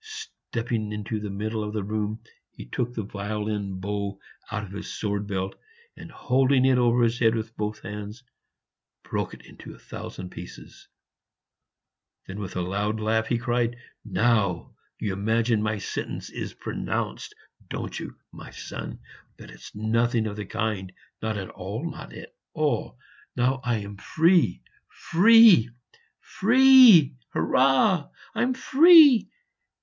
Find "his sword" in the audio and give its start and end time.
4.71-5.27